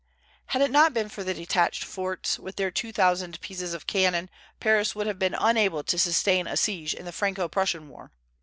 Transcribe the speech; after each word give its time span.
Had 0.47 0.63
it 0.63 0.71
not 0.71 0.95
been 0.95 1.09
for 1.09 1.23
the 1.23 1.31
detached 1.35 1.83
forts, 1.83 2.39
with 2.39 2.55
their 2.55 2.71
two 2.71 2.91
thousand 2.91 3.39
pieces 3.39 3.75
of 3.75 3.85
cannon, 3.85 4.31
Paris 4.59 4.95
would 4.95 5.05
have 5.05 5.19
been 5.19 5.35
unable 5.37 5.83
to 5.83 5.99
sustain 5.99 6.47
a 6.47 6.57
siege 6.57 6.95
in 6.95 7.05
the 7.05 7.11
Franco 7.11 7.47
Prussian 7.47 7.87
war. 7.87 8.11